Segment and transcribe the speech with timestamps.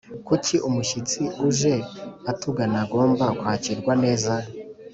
[0.27, 1.73] Kuki umushyitsi uje
[2.31, 4.33] atugana agomba kwakirwa neza?